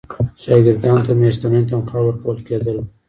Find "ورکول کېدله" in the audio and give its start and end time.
2.05-2.81